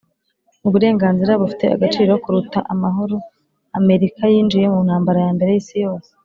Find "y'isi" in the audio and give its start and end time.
5.55-5.77